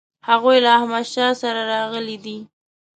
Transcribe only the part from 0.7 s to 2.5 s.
احمدشاه سره راغلي دي.